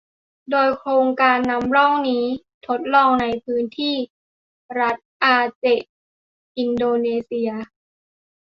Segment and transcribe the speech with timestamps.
[0.51, 2.25] โดยโครงการนำร่องนี้
[2.67, 3.95] ทดลองในพื้นที่
[4.79, 5.89] รัฐอาเจะห์
[6.57, 7.51] อินโดนีเซีย